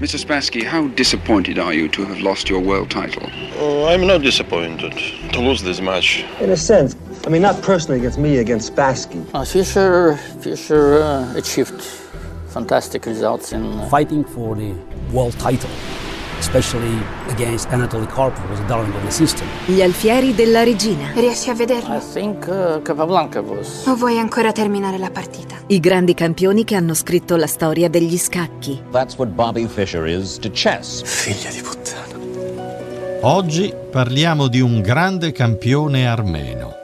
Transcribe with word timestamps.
Mr. 0.00 0.18
Spassky, 0.18 0.62
how 0.62 0.88
disappointed 0.88 1.58
are 1.58 1.74
you 1.74 1.86
to 1.86 2.06
have 2.06 2.20
lost 2.20 2.48
your 2.48 2.58
world 2.58 2.90
title? 2.90 3.28
Oh, 3.56 3.84
I'm 3.84 4.06
not 4.06 4.22
disappointed 4.22 4.92
to 5.34 5.40
lose 5.40 5.62
this 5.62 5.82
match. 5.82 6.24
In 6.40 6.48
a 6.48 6.56
sense. 6.56 6.96
I 7.26 7.28
mean, 7.28 7.42
not 7.42 7.60
personally 7.60 7.98
against 7.98 8.18
me, 8.18 8.38
against 8.38 8.74
Spassky. 8.74 9.22
Uh, 9.34 9.44
Fischer, 9.44 10.16
Fischer 10.40 11.02
uh, 11.02 11.36
achieved 11.36 11.82
fantastic 12.48 13.04
results 13.04 13.52
in 13.52 13.62
uh, 13.62 13.88
fighting 13.90 14.24
for 14.24 14.56
the 14.56 14.72
world 15.12 15.38
title. 15.38 15.68
Especially 16.40 16.98
against 17.28 17.68
Anatoly 17.68 18.06
Karpov, 18.06 18.48
was 18.48 18.58
a 18.58 18.66
darling 18.66 18.92
of 18.94 19.04
the 19.04 19.10
system. 19.10 19.46
Gli 19.66 19.82
alfieri 19.82 20.34
della 20.34 20.64
regina. 20.64 21.12
Riesci 21.14 21.50
a 21.50 21.54
vederlo? 21.54 21.94
I 21.94 22.00
think 22.12 22.46
uh, 22.48 22.82
Capablanca 22.82 23.40
was. 23.40 23.86
O 23.86 23.94
vuoi 23.94 24.18
ancora 24.18 24.50
terminare 24.50 24.98
la 24.98 25.10
partita? 25.10 25.56
I 25.66 25.78
grandi 25.78 26.14
campioni 26.14 26.64
che 26.64 26.74
hanno 26.74 26.94
scritto 26.94 27.36
la 27.36 27.46
storia 27.46 27.88
degli 27.88 28.16
scacchi. 28.16 28.82
That's 28.90 29.16
what 29.16 29.28
Bobby 29.28 29.66
Fischer 29.66 30.06
is 30.06 30.38
to 30.38 30.50
chess. 30.50 31.02
Figlia 31.04 31.50
di 31.50 31.60
puttana. 31.60 32.08
Oggi 33.22 33.72
parliamo 33.90 34.48
di 34.48 34.60
un 34.60 34.80
grande 34.80 35.30
campione 35.32 36.08
armeno, 36.08 36.74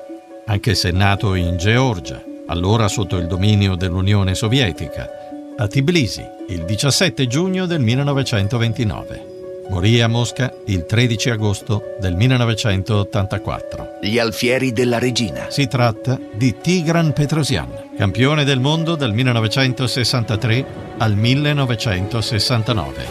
anche 0.45 0.75
se 0.75 0.91
nato 0.91 1.35
in 1.35 1.57
Georgia, 1.57 2.23
allora 2.49 2.89
sotto 2.89 3.17
il 3.17 3.27
dominio 3.27 3.75
dell'Unione 3.75 4.35
Sovietica, 4.35 5.09
a 5.57 5.67
Tbilisi 5.67 6.23
il 6.49 6.65
17 6.65 7.27
giugno 7.27 7.65
del 7.65 7.81
1929. 7.81 9.36
Morì 9.69 10.01
a 10.01 10.07
Mosca 10.07 10.53
il 10.67 10.87
13 10.87 11.31
agosto 11.31 11.97
del 12.01 12.15
1984. 12.15 13.99
Gli 14.01 14.19
alfieri 14.19 14.73
della 14.73 14.99
regina. 14.99 15.51
Si 15.51 15.67
tratta 15.67 16.19
di 16.35 16.57
Tigran 16.61 17.13
Petrosian, 17.13 17.69
campione 17.97 18.45
del 18.45 18.61
mondo 18.61 18.95
dal 18.95 19.13
1963 19.13 20.67
al 20.99 21.17
1969. 21.17 23.07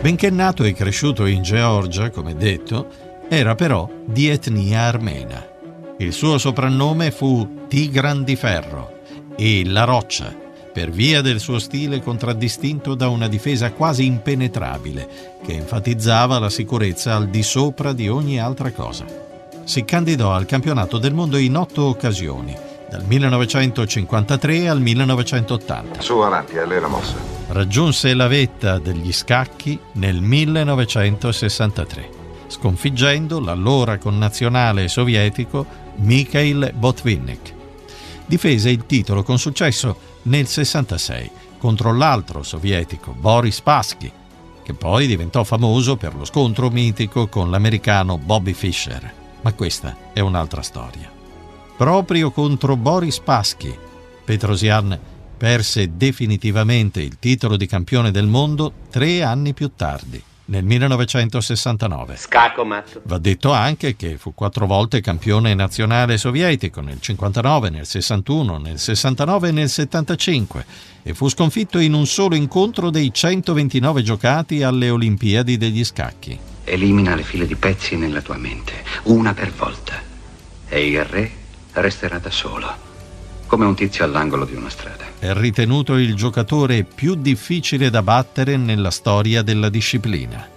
Benché 0.00 0.30
nato 0.30 0.64
e 0.64 0.74
cresciuto 0.74 1.26
in 1.26 1.42
Georgia, 1.42 2.10
come 2.10 2.34
detto, 2.34 2.88
era 3.28 3.54
però 3.54 3.88
di 4.04 4.28
etnia 4.28 4.80
armena. 4.80 5.46
Il 5.98 6.12
suo 6.12 6.38
soprannome 6.38 7.12
fu 7.12 7.66
Tigran 7.68 8.24
di 8.24 8.34
Ferro 8.34 8.98
e 9.36 9.62
La 9.64 9.84
Roccia 9.84 10.41
per 10.72 10.90
via 10.90 11.20
del 11.20 11.38
suo 11.38 11.58
stile 11.58 12.00
contraddistinto 12.00 12.94
da 12.94 13.08
una 13.08 13.28
difesa 13.28 13.72
quasi 13.72 14.06
impenetrabile 14.06 15.08
che 15.44 15.52
enfatizzava 15.52 16.38
la 16.38 16.48
sicurezza 16.48 17.14
al 17.14 17.28
di 17.28 17.42
sopra 17.42 17.92
di 17.92 18.08
ogni 18.08 18.40
altra 18.40 18.72
cosa. 18.72 19.04
Si 19.64 19.84
candidò 19.84 20.32
al 20.32 20.46
campionato 20.46 20.98
del 20.98 21.14
mondo 21.14 21.36
in 21.36 21.56
otto 21.56 21.84
occasioni, 21.84 22.56
dal 22.88 23.04
1953 23.04 24.68
al 24.68 24.80
1980. 24.80 26.00
Su 26.00 26.18
avanti, 26.18 26.56
è 26.56 26.66
lei 26.66 26.80
la 26.80 26.88
mossa. 26.88 27.14
Raggiunse 27.48 28.12
la 28.14 28.26
vetta 28.26 28.78
degli 28.78 29.12
scacchi 29.12 29.78
nel 29.92 30.20
1963, 30.20 32.10
sconfiggendo 32.48 33.40
l'allora 33.40 33.98
connazionale 33.98 34.88
sovietico 34.88 35.64
Mikhail 35.96 36.72
Botvinnik. 36.74 37.60
Difese 38.32 38.70
il 38.70 38.86
titolo 38.86 39.22
con 39.22 39.38
successo 39.38 39.94
nel 40.22 40.46
66 40.46 41.30
contro 41.58 41.94
l'altro 41.94 42.42
sovietico 42.42 43.12
Boris 43.12 43.56
Spassky, 43.56 44.10
che 44.62 44.72
poi 44.72 45.06
diventò 45.06 45.44
famoso 45.44 45.98
per 45.98 46.14
lo 46.14 46.24
scontro 46.24 46.70
mitico 46.70 47.28
con 47.28 47.50
l'americano 47.50 48.16
Bobby 48.16 48.54
Fischer. 48.54 49.12
Ma 49.42 49.52
questa 49.52 49.94
è 50.14 50.20
un'altra 50.20 50.62
storia. 50.62 51.12
Proprio 51.76 52.30
contro 52.30 52.74
Boris 52.74 53.16
Spassky, 53.16 53.78
Petrosian 54.24 54.98
perse 55.36 55.94
definitivamente 55.94 57.02
il 57.02 57.18
titolo 57.18 57.58
di 57.58 57.66
campione 57.66 58.10
del 58.10 58.28
mondo 58.28 58.72
tre 58.88 59.22
anni 59.22 59.52
più 59.52 59.72
tardi 59.76 60.22
nel 60.52 60.64
1969. 60.64 62.16
Scacomat. 62.16 63.00
Va 63.04 63.16
detto 63.16 63.52
anche 63.52 63.96
che 63.96 64.18
fu 64.18 64.34
quattro 64.34 64.66
volte 64.66 65.00
campione 65.00 65.54
nazionale 65.54 66.18
sovietico 66.18 66.82
nel 66.82 67.00
59, 67.00 67.70
nel 67.70 67.86
61, 67.86 68.58
nel 68.58 68.78
69 68.78 69.48
e 69.48 69.52
nel 69.52 69.70
75 69.70 70.66
e 71.04 71.14
fu 71.14 71.30
sconfitto 71.30 71.78
in 71.78 71.94
un 71.94 72.06
solo 72.06 72.34
incontro 72.34 72.90
dei 72.90 73.10
129 73.12 74.02
giocati 74.02 74.62
alle 74.62 74.90
Olimpiadi 74.90 75.56
degli 75.56 75.84
scacchi. 75.84 76.38
Elimina 76.64 77.14
le 77.14 77.22
file 77.22 77.46
di 77.46 77.56
pezzi 77.56 77.96
nella 77.96 78.20
tua 78.20 78.36
mente, 78.36 78.84
una 79.04 79.32
per 79.32 79.52
volta, 79.52 79.94
e 80.68 80.86
il 80.86 81.04
re 81.04 81.30
resterà 81.72 82.18
da 82.18 82.30
solo 82.30 82.90
come 83.52 83.66
un 83.66 83.74
tizio 83.74 84.06
all'angolo 84.06 84.46
di 84.46 84.54
una 84.54 84.70
strada. 84.70 85.04
È 85.18 85.30
ritenuto 85.34 85.98
il 85.98 86.14
giocatore 86.14 86.84
più 86.84 87.14
difficile 87.16 87.90
da 87.90 88.00
battere 88.00 88.56
nella 88.56 88.90
storia 88.90 89.42
della 89.42 89.68
disciplina. 89.68 90.48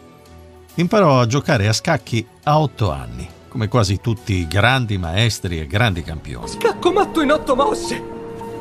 Imparò 0.75 1.19
a 1.19 1.27
giocare 1.27 1.67
a 1.67 1.73
scacchi 1.73 2.25
a 2.43 2.57
otto 2.57 2.91
anni, 2.91 3.27
come 3.49 3.67
quasi 3.67 3.99
tutti 3.99 4.35
i 4.35 4.47
grandi 4.47 4.97
maestri 4.97 5.59
e 5.59 5.67
grandi 5.67 6.03
campioni. 6.03 6.47
Scacco 6.47 6.93
matto 6.93 7.19
in 7.21 7.33
otto 7.33 7.53
mosse! 7.53 8.01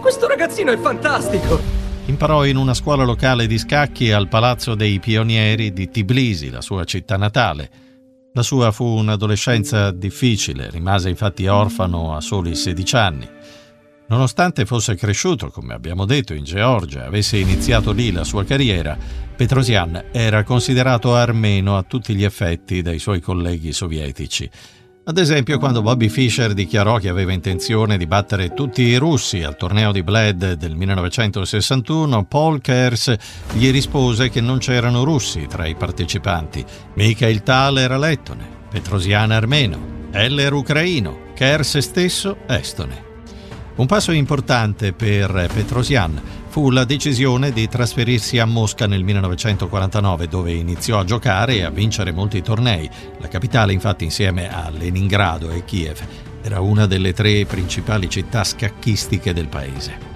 Questo 0.01 0.27
ragazzino 0.27 0.73
è 0.73 0.79
fantastico! 0.79 1.61
Imparò 2.07 2.45
in 2.45 2.57
una 2.57 2.75
scuola 2.75 3.05
locale 3.05 3.47
di 3.47 3.57
scacchi 3.57 4.11
al 4.11 4.27
Palazzo 4.27 4.75
dei 4.75 4.99
Pionieri 4.99 5.73
di 5.73 5.89
Tbilisi, 5.89 6.51
la 6.51 6.61
sua 6.61 6.83
città 6.83 7.17
natale. 7.17 7.71
La 8.33 8.43
sua 8.43 8.73
fu 8.73 8.85
un'adolescenza 8.85 9.93
difficile, 9.93 10.71
rimase 10.71 11.09
infatti 11.09 11.47
orfano 11.47 12.17
a 12.17 12.21
soli 12.21 12.57
16 12.57 12.97
anni. 12.97 13.29
Nonostante 14.07 14.67
fosse 14.67 14.97
cresciuto, 14.97 15.51
come 15.51 15.73
abbiamo 15.73 16.05
detto, 16.05 16.35
in 16.35 16.45
Georgia 16.45 17.05
e 17.05 17.07
avesse 17.07 17.39
iniziato 17.39 17.93
lì 17.93 18.13
la 18.13 18.25
sua 18.25 18.45
carriera, 18.45 18.97
Petrosian 19.35 20.05
era 20.13 20.45
considerato 20.45 21.15
armeno 21.15 21.77
a 21.77 21.83
tutti 21.83 22.15
gli 22.15 22.23
effetti 22.23 22.83
dai 22.83 22.99
suoi 22.99 23.21
colleghi 23.21 23.73
sovietici. 23.73 24.49
Ad 25.07 25.19
esempio, 25.19 25.59
quando 25.59 25.83
Bobby 25.83 26.09
Fischer 26.09 26.55
dichiarò 26.55 26.97
che 26.97 27.11
aveva 27.11 27.33
intenzione 27.33 27.99
di 27.99 28.07
battere 28.07 28.55
tutti 28.55 28.83
i 28.83 28.97
russi 28.97 29.43
al 29.43 29.57
torneo 29.57 29.93
di 29.93 30.03
Bled 30.03 30.55
del 30.55 30.75
1961, 30.77 32.25
Paul 32.25 32.61
Kers 32.63 33.15
gli 33.53 33.71
rispose 33.71 34.31
che 34.31 34.41
non 34.41 34.59
c'erano 34.59 35.05
russi 35.05 35.47
tra 35.47 35.67
i 35.67 35.75
partecipanti. 35.75 36.65
Mikhail 36.95 37.43
Tal 37.43 37.79
era 37.79 37.99
lettone, 37.99 38.47
Petrosian 38.71 39.31
armeno, 39.31 40.09
Heller 40.11 40.53
ucraino, 40.55 41.33
Kers 41.35 41.77
stesso 41.79 42.39
estone. 42.47 43.04
Un 43.77 43.87
passo 43.87 44.13
importante 44.13 44.93
per 44.93 45.51
Petrosian 45.53 46.23
fu 46.47 46.71
la 46.71 46.85
decisione 46.85 47.51
di 47.51 47.67
trasferirsi 47.67 48.39
a 48.39 48.45
Mosca 48.45 48.87
nel 48.87 49.03
1949, 49.03 50.29
dove 50.29 50.53
iniziò 50.53 51.01
a 51.01 51.05
giocare 51.05 51.57
e 51.57 51.65
a 51.65 51.71
vincere 51.71 52.13
molti 52.13 52.41
tornei. 52.41 52.89
La 53.19 53.27
capitale, 53.27 53.73
infatti, 53.73 54.05
insieme 54.05 54.49
a 54.49 54.71
Leningrado 54.71 55.51
e 55.51 55.65
Kiev, 55.65 55.99
era 56.43 56.61
una 56.61 56.87
delle 56.87 57.13
tre 57.13 57.45
principali 57.47 58.09
città 58.09 58.45
scacchistiche 58.45 59.35
del 59.35 59.49
paese. 59.49 60.13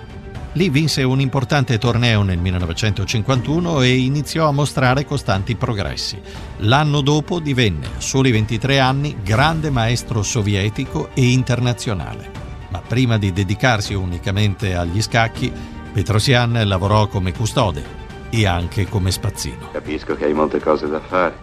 Lì 0.53 0.69
vinse 0.69 1.03
un 1.03 1.21
importante 1.21 1.79
torneo 1.79 2.23
nel 2.23 2.39
1951 2.39 3.83
e 3.83 3.97
iniziò 3.97 4.47
a 4.47 4.53
mostrare 4.53 5.05
costanti 5.05 5.57
progressi. 5.57 6.17
L'anno 6.59 7.01
dopo 7.01 7.41
divenne, 7.41 7.87
a 7.87 8.01
soli 8.01 8.31
23 8.31 8.79
anni, 8.79 9.17
grande 9.25 9.71
maestro 9.71 10.23
sovietico 10.23 11.09
e 11.13 11.33
internazionale 11.33 12.47
ma 12.69 12.81
prima 12.87 13.19
di 13.19 13.33
dedicarsi 13.33 13.95
unicamente 13.95 14.75
agli 14.75 15.01
scacchi, 15.01 15.53
Petrosian 15.93 16.61
lavorò 16.65 17.07
come 17.07 17.33
custode 17.33 17.83
e 18.31 18.47
anche 18.47 18.87
come 18.87 19.11
spazzino. 19.11 19.71
Capisco 19.73 20.15
che 20.15 20.27
hai 20.27 20.35
molte 20.35 20.61
cose 20.61 20.87
da 20.89 21.01
fare, 21.01 21.37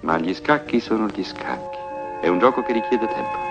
ma 0.00 0.18
gli 0.18 0.34
scacchi 0.34 0.80
sono 0.80 1.06
gli 1.06 1.22
scacchi. 1.22 1.78
È 2.22 2.28
un 2.28 2.38
gioco 2.38 2.62
che 2.62 2.72
richiede 2.72 3.06
tempo. 3.06 3.48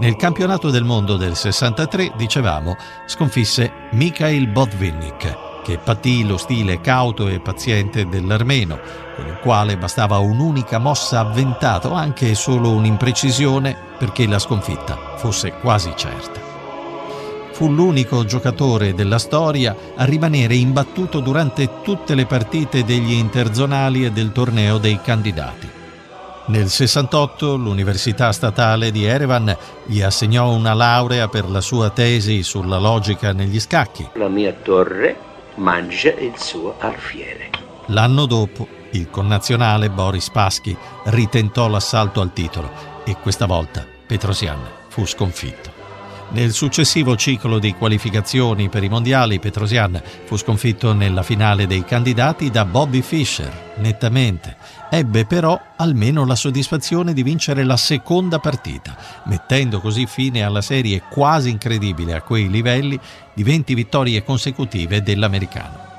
Nel 0.00 0.16
campionato 0.16 0.70
del 0.70 0.82
mondo 0.82 1.16
del 1.16 1.36
63, 1.36 2.14
dicevamo, 2.16 2.76
sconfisse 3.06 3.70
Mikhail 3.92 4.48
Botvinnik, 4.48 5.51
che 5.62 5.78
patì 5.78 6.26
lo 6.26 6.36
stile 6.36 6.80
cauto 6.80 7.28
e 7.28 7.40
paziente 7.40 8.08
dell'armeno, 8.08 8.78
con 9.16 9.26
il 9.26 9.38
quale 9.40 9.76
bastava 9.76 10.18
un'unica 10.18 10.78
mossa 10.78 11.20
avventata 11.20 11.88
o 11.88 11.94
anche 11.94 12.34
solo 12.34 12.70
un'imprecisione 12.70 13.76
perché 13.98 14.26
la 14.26 14.38
sconfitta 14.38 15.14
fosse 15.16 15.52
quasi 15.52 15.92
certa. 15.96 16.40
Fu 17.52 17.68
l'unico 17.68 18.24
giocatore 18.24 18.94
della 18.94 19.18
storia 19.18 19.76
a 19.94 20.04
rimanere 20.04 20.54
imbattuto 20.54 21.20
durante 21.20 21.82
tutte 21.82 22.14
le 22.14 22.26
partite 22.26 22.82
degli 22.82 23.12
interzonali 23.12 24.04
e 24.04 24.10
del 24.10 24.32
torneo 24.32 24.78
dei 24.78 25.00
candidati. 25.00 25.80
Nel 26.44 26.68
68 26.68 27.54
l'Università 27.54 28.32
Statale 28.32 28.90
di 28.90 29.04
Erevan 29.04 29.56
gli 29.86 30.02
assegnò 30.02 30.50
una 30.50 30.74
laurea 30.74 31.28
per 31.28 31.48
la 31.48 31.60
sua 31.60 31.90
tesi 31.90 32.42
sulla 32.42 32.78
logica 32.78 33.32
negli 33.32 33.60
scacchi. 33.60 34.08
La 34.14 34.28
mia 34.28 34.52
torre 34.52 35.30
mangia 35.56 36.12
il 36.12 36.34
suo 36.36 36.76
alfiere. 36.78 37.50
L'anno 37.86 38.26
dopo, 38.26 38.66
il 38.90 39.10
connazionale 39.10 39.90
Boris 39.90 40.30
Paschi 40.30 40.76
ritentò 41.04 41.68
l'assalto 41.68 42.20
al 42.20 42.32
titolo 42.32 42.70
e 43.04 43.16
questa 43.16 43.46
volta 43.46 43.86
Petrosian 44.06 44.60
fu 44.88 45.06
sconfitto. 45.06 45.81
Nel 46.32 46.54
successivo 46.54 47.14
ciclo 47.14 47.58
di 47.58 47.74
qualificazioni 47.74 48.70
per 48.70 48.82
i 48.82 48.88
mondiali, 48.88 49.38
Petrosian 49.38 50.00
fu 50.24 50.38
sconfitto 50.38 50.94
nella 50.94 51.22
finale 51.22 51.66
dei 51.66 51.84
candidati 51.84 52.50
da 52.50 52.64
Bobby 52.64 53.02
Fischer, 53.02 53.74
nettamente. 53.76 54.56
Ebbe 54.88 55.26
però 55.26 55.60
almeno 55.76 56.24
la 56.24 56.34
soddisfazione 56.34 57.12
di 57.12 57.22
vincere 57.22 57.64
la 57.64 57.76
seconda 57.76 58.38
partita, 58.38 58.96
mettendo 59.26 59.78
così 59.78 60.06
fine 60.06 60.42
alla 60.42 60.62
serie 60.62 61.02
quasi 61.10 61.50
incredibile 61.50 62.14
a 62.14 62.22
quei 62.22 62.48
livelli 62.48 62.98
di 63.34 63.42
20 63.42 63.74
vittorie 63.74 64.24
consecutive 64.24 65.02
dell'americano. 65.02 65.91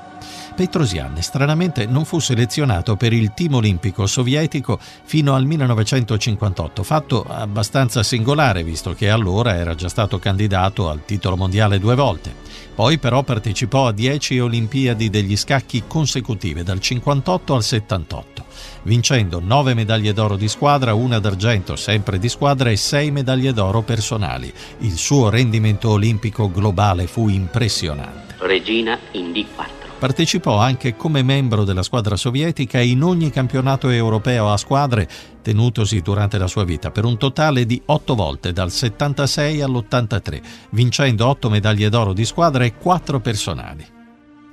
Petrosian 0.54 1.20
stranamente 1.20 1.84
non 1.84 2.04
fu 2.04 2.20
selezionato 2.20 2.94
per 2.94 3.12
il 3.12 3.32
team 3.34 3.54
olimpico 3.54 4.06
sovietico 4.06 4.78
fino 5.02 5.34
al 5.34 5.44
1958, 5.46 6.82
fatto 6.84 7.24
abbastanza 7.28 8.04
singolare 8.04 8.62
visto 8.62 8.94
che 8.94 9.10
allora 9.10 9.56
era 9.56 9.74
già 9.74 9.88
stato 9.88 10.20
candidato 10.20 10.88
al 10.88 11.04
titolo 11.04 11.36
mondiale 11.36 11.80
due 11.80 11.96
volte. 11.96 12.32
Poi 12.74 12.98
però 12.98 13.22
partecipò 13.22 13.86
a 13.86 13.92
10 13.92 14.38
Olimpiadi 14.40 15.10
degli 15.10 15.36
scacchi 15.36 15.84
consecutive 15.86 16.62
dal 16.62 16.80
58 16.80 17.54
al 17.54 17.62
78, 17.62 18.44
vincendo 18.82 19.40
9 19.40 19.74
medaglie 19.74 20.12
d'oro 20.12 20.36
di 20.36 20.48
squadra, 20.48 20.94
una 20.94 21.18
d'argento 21.18 21.76
sempre 21.76 22.18
di 22.18 22.28
squadra 22.28 22.70
e 22.70 22.76
6 22.76 23.10
medaglie 23.10 23.52
d'oro 23.52 23.82
personali. 23.82 24.52
Il 24.78 24.96
suo 24.96 25.30
rendimento 25.30 25.90
olimpico 25.90 26.50
globale 26.50 27.06
fu 27.06 27.28
impressionante. 27.28 28.34
Regina 28.38 28.98
in 29.12 29.30
D4. 29.30 29.83
Partecipò 30.04 30.58
anche 30.58 30.96
come 30.96 31.22
membro 31.22 31.64
della 31.64 31.82
squadra 31.82 32.14
sovietica 32.14 32.78
in 32.78 33.02
ogni 33.02 33.30
campionato 33.30 33.88
europeo 33.88 34.52
a 34.52 34.58
squadre 34.58 35.08
tenutosi 35.40 36.02
durante 36.02 36.36
la 36.36 36.46
sua 36.46 36.62
vita 36.62 36.90
per 36.90 37.06
un 37.06 37.16
totale 37.16 37.64
di 37.64 37.80
otto 37.86 38.14
volte 38.14 38.52
dal 38.52 38.70
76 38.70 39.62
all'83, 39.62 40.42
vincendo 40.72 41.26
otto 41.26 41.48
medaglie 41.48 41.88
d'oro 41.88 42.12
di 42.12 42.26
squadra 42.26 42.66
e 42.66 42.74
quattro 42.74 43.20
personali. 43.20 43.82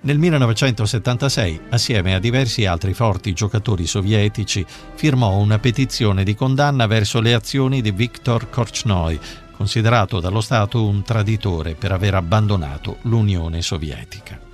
Nel 0.03 0.17
1976, 0.19 1.59
assieme 1.71 2.15
a 2.15 2.19
diversi 2.19 2.65
altri 2.65 2.93
forti 2.93 3.33
giocatori 3.33 3.85
sovietici, 3.85 4.65
firmò 4.95 5.35
una 5.35 5.59
petizione 5.59 6.23
di 6.23 6.33
condanna 6.33 6.87
verso 6.87 7.19
le 7.19 7.33
azioni 7.33 7.81
di 7.81 7.91
Viktor 7.91 8.49
Korchnoi, 8.49 9.19
considerato 9.57 10.21
dallo 10.21 10.39
Stato 10.39 10.85
un 10.85 11.03
traditore 11.03 11.75
per 11.75 11.91
aver 11.91 12.15
abbandonato 12.15 12.99
l'Unione 13.01 13.61
Sovietica. 13.61 14.50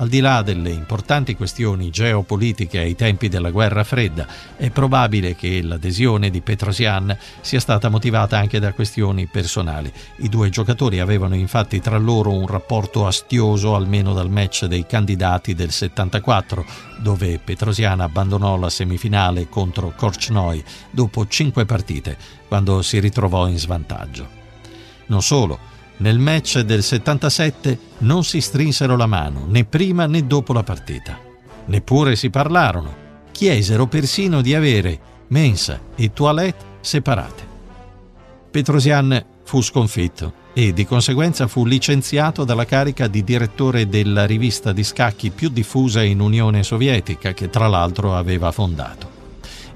Al 0.00 0.08
di 0.08 0.20
là 0.20 0.42
delle 0.42 0.70
importanti 0.70 1.34
questioni 1.34 1.90
geopolitiche 1.90 2.78
ai 2.78 2.94
tempi 2.94 3.28
della 3.28 3.50
guerra 3.50 3.82
fredda, 3.82 4.28
è 4.56 4.70
probabile 4.70 5.34
che 5.34 5.60
l'adesione 5.60 6.30
di 6.30 6.40
Petrosian 6.40 7.16
sia 7.40 7.58
stata 7.58 7.88
motivata 7.88 8.38
anche 8.38 8.60
da 8.60 8.72
questioni 8.72 9.26
personali. 9.26 9.92
I 10.18 10.28
due 10.28 10.50
giocatori 10.50 11.00
avevano 11.00 11.34
infatti 11.34 11.80
tra 11.80 11.98
loro 11.98 12.32
un 12.32 12.46
rapporto 12.46 13.08
astioso 13.08 13.74
almeno 13.74 14.12
dal 14.12 14.30
match 14.30 14.66
dei 14.66 14.86
candidati 14.86 15.56
del 15.56 15.72
74, 15.72 16.64
dove 16.98 17.40
Petrosian 17.40 17.98
abbandonò 17.98 18.56
la 18.56 18.70
semifinale 18.70 19.48
contro 19.48 19.92
Korchnoi 19.96 20.62
dopo 20.92 21.26
cinque 21.26 21.64
partite, 21.64 22.16
quando 22.46 22.82
si 22.82 23.00
ritrovò 23.00 23.48
in 23.48 23.58
svantaggio. 23.58 24.28
Non 25.06 25.22
solo, 25.22 25.58
nel 25.98 26.18
match 26.18 26.60
del 26.60 26.82
77 26.82 27.78
non 27.98 28.24
si 28.24 28.40
strinsero 28.40 28.96
la 28.96 29.06
mano 29.06 29.46
né 29.48 29.64
prima 29.64 30.06
né 30.06 30.26
dopo 30.26 30.52
la 30.52 30.62
partita. 30.62 31.18
Neppure 31.66 32.16
si 32.16 32.30
parlarono. 32.30 33.06
Chiesero 33.32 33.86
persino 33.86 34.40
di 34.40 34.54
avere 34.54 34.98
mensa 35.28 35.80
e 35.94 36.12
toilette 36.12 36.64
separate. 36.80 37.46
Petrosian 38.50 39.24
fu 39.44 39.60
sconfitto 39.60 40.46
e 40.52 40.72
di 40.72 40.84
conseguenza 40.86 41.46
fu 41.46 41.64
licenziato 41.64 42.44
dalla 42.44 42.64
carica 42.64 43.06
di 43.06 43.22
direttore 43.22 43.88
della 43.88 44.26
rivista 44.26 44.72
di 44.72 44.82
scacchi 44.82 45.30
più 45.30 45.50
diffusa 45.50 46.02
in 46.02 46.20
Unione 46.20 46.62
Sovietica 46.62 47.32
che 47.32 47.50
tra 47.50 47.68
l'altro 47.68 48.16
aveva 48.16 48.50
fondato. 48.50 49.17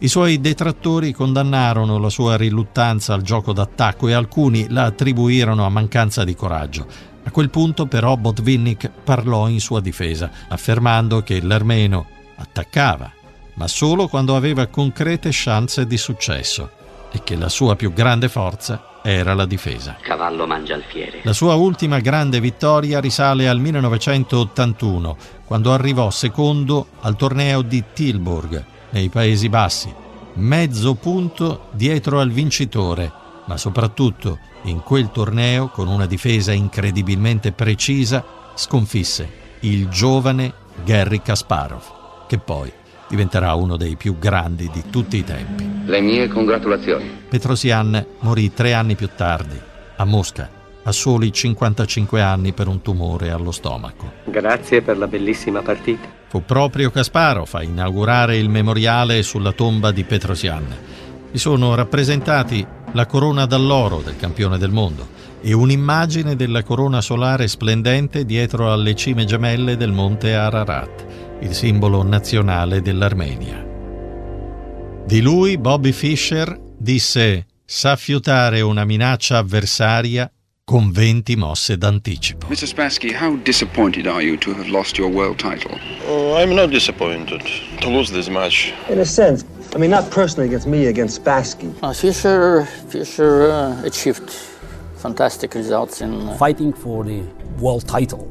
I 0.02 0.08
suoi 0.08 0.40
detrattori 0.40 1.12
condannarono 1.12 1.96
la 1.96 2.10
sua 2.10 2.36
riluttanza 2.36 3.14
al 3.14 3.22
gioco 3.22 3.52
d'attacco 3.52 4.08
e 4.08 4.12
alcuni 4.12 4.66
la 4.68 4.82
attribuirono 4.82 5.64
a 5.64 5.68
mancanza 5.68 6.24
di 6.24 6.34
coraggio. 6.34 6.84
A 7.22 7.30
quel 7.30 7.50
punto 7.50 7.86
però 7.86 8.16
Botvinnik 8.16 8.90
parlò 9.04 9.46
in 9.46 9.60
sua 9.60 9.80
difesa, 9.80 10.28
affermando 10.48 11.22
che 11.22 11.40
l'armeno 11.40 12.06
attaccava, 12.34 13.12
ma 13.54 13.68
solo 13.68 14.08
quando 14.08 14.34
aveva 14.34 14.66
concrete 14.66 15.28
chance 15.30 15.86
di 15.86 15.96
successo 15.96 16.70
e 17.12 17.20
che 17.22 17.36
la 17.36 17.48
sua 17.48 17.76
più 17.76 17.92
grande 17.92 18.28
forza 18.28 18.98
era 19.04 19.34
la 19.34 19.46
difesa. 19.46 19.98
Cavallo 20.00 20.48
mangia 20.48 20.74
alfiere. 20.74 21.20
La 21.22 21.32
sua 21.32 21.54
ultima 21.54 22.00
grande 22.00 22.40
vittoria 22.40 22.98
risale 22.98 23.48
al 23.48 23.60
1981, 23.60 25.16
quando 25.44 25.72
arrivò 25.72 26.10
secondo 26.10 26.88
al 27.02 27.14
torneo 27.14 27.62
di 27.62 27.84
Tilburg, 27.92 28.64
nei 28.92 29.08
Paesi 29.08 29.48
Bassi, 29.48 29.92
mezzo 30.34 30.94
punto 30.94 31.68
dietro 31.72 32.20
al 32.20 32.30
vincitore, 32.30 33.10
ma 33.46 33.56
soprattutto 33.56 34.38
in 34.64 34.80
quel 34.80 35.10
torneo, 35.10 35.68
con 35.68 35.88
una 35.88 36.06
difesa 36.06 36.52
incredibilmente 36.52 37.52
precisa, 37.52 38.24
sconfisse 38.54 39.40
il 39.60 39.88
giovane 39.88 40.52
Garry 40.84 41.20
Kasparov, 41.20 42.26
che 42.28 42.38
poi 42.38 42.72
diventerà 43.08 43.54
uno 43.54 43.76
dei 43.76 43.96
più 43.96 44.18
grandi 44.18 44.70
di 44.72 44.84
tutti 44.90 45.18
i 45.18 45.24
tempi. 45.24 45.68
Le 45.84 46.00
mie 46.00 46.28
congratulazioni. 46.28 47.10
Petrosian 47.28 48.04
morì 48.20 48.52
tre 48.52 48.72
anni 48.72 48.94
più 48.94 49.08
tardi, 49.14 49.58
a 49.96 50.04
Mosca, 50.04 50.48
a 50.82 50.92
soli 50.92 51.32
55 51.32 52.20
anni 52.20 52.52
per 52.52 52.68
un 52.68 52.82
tumore 52.82 53.30
allo 53.30 53.52
stomaco. 53.52 54.12
Grazie 54.24 54.82
per 54.82 54.98
la 54.98 55.06
bellissima 55.06 55.62
partita. 55.62 56.20
Fu 56.32 56.42
proprio 56.46 56.90
Kasparov 56.90 57.50
a 57.52 57.62
inaugurare 57.62 58.38
il 58.38 58.48
memoriale 58.48 59.22
sulla 59.22 59.52
tomba 59.52 59.92
di 59.92 60.02
Petrosian. 60.02 60.64
Vi 61.30 61.36
sono 61.36 61.74
rappresentati 61.74 62.66
la 62.92 63.04
corona 63.04 63.44
d'alloro 63.44 64.00
del 64.00 64.16
campione 64.16 64.56
del 64.56 64.70
mondo 64.70 65.06
e 65.42 65.52
un'immagine 65.52 66.34
della 66.34 66.62
corona 66.62 67.02
solare 67.02 67.48
splendente 67.48 68.24
dietro 68.24 68.72
alle 68.72 68.94
cime 68.94 69.26
gemelle 69.26 69.76
del 69.76 69.92
monte 69.92 70.34
Ararat, 70.34 71.04
il 71.40 71.52
simbolo 71.52 72.02
nazionale 72.02 72.80
dell'Armenia. 72.80 73.62
Di 75.04 75.20
lui 75.20 75.58
Bobby 75.58 75.92
Fischer 75.92 76.58
disse 76.78 77.46
sa 77.62 77.94
fiutare 77.96 78.62
una 78.62 78.86
minaccia 78.86 79.36
avversaria 79.36 80.32
con 80.72 80.90
20 80.90 81.36
mosse 81.36 81.76
d'anticipo. 81.76 82.46
Mr. 82.46 82.66
Spassky, 82.66 83.12
how 83.12 83.36
disappointed 83.42 84.06
are 84.06 84.22
you 84.22 84.38
to 84.38 84.54
have 84.54 84.70
lost 84.70 84.96
your 84.96 85.10
world 85.10 85.36
title? 85.36 85.78
Oh, 86.08 86.34
I'm 86.34 86.54
not 86.54 86.70
disappointed 86.70 87.42
to 87.82 87.90
lose 87.90 88.10
this 88.10 88.30
match. 88.30 88.72
In 88.88 88.98
a 88.98 89.04
sense, 89.04 89.44
I 89.74 89.78
mean, 89.78 89.90
not 89.90 90.10
personally 90.10 90.48
against 90.48 90.66
me, 90.66 90.86
against 90.86 91.22
Spassky. 91.22 91.74
Uh, 91.82 91.92
Fischer, 91.92 92.64
Fischer 92.88 93.50
uh, 93.50 93.84
achieved 93.84 94.30
fantastic 94.96 95.52
results 95.52 96.00
in 96.00 96.14
uh, 96.26 96.38
fighting 96.38 96.72
for 96.72 97.04
the 97.04 97.22
world 97.60 97.86
title. 97.86 98.26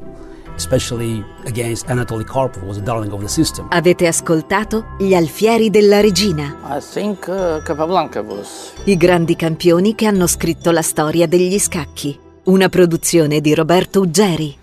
Especially 0.55 1.23
against 1.45 1.89
Anatoly 1.89 2.25
Karpov, 2.25 2.65
was 2.65 2.77
a 2.77 2.81
darling 2.81 3.11
of 3.11 3.21
the 3.21 3.29
system. 3.29 3.67
Avete 3.69 4.07
ascoltato 4.07 4.95
Gli 4.97 5.13
alfieri 5.13 5.69
della 5.69 6.01
regina? 6.01 6.57
I 6.63 6.79
think 6.79 7.27
uh, 7.27 7.61
Capablanca 7.61 8.23
was. 8.23 8.73
I 8.85 8.97
grandi 8.97 9.35
campioni 9.35 9.93
che 9.93 10.07
hanno 10.07 10.25
scritto 10.25 10.71
la 10.71 10.81
storia 10.81 11.27
degli 11.27 11.59
scacchi. 11.59 12.20
Una 12.43 12.69
produzione 12.69 13.39
di 13.39 13.53
Roberto 13.53 14.01
Uggeri. 14.01 14.57